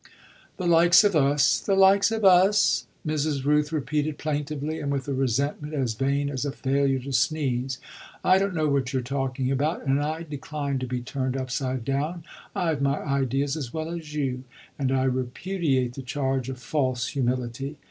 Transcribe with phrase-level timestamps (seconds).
[0.57, 3.43] "The likes of us the likes of us!" Mrs.
[3.45, 7.77] Rooth repeated plaintively and with a resentment as vain as a failure to sneeze.
[8.23, 12.23] "I don't know what you're talking about and I decline to be turned upside down,
[12.55, 14.43] I've my ideas as well as you,
[14.79, 17.77] and I repudiate the charge of false humility.